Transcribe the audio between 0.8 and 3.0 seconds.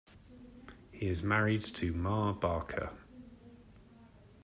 He is married to Ma Barker.